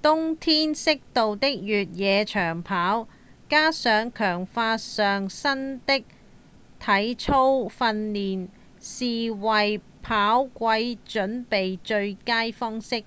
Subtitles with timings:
[0.00, 3.08] 冬天適度的越野長跑
[3.48, 6.04] 加上強化上身的
[6.78, 8.48] 體操訓練
[8.80, 13.02] 是為跑季準備的最佳方式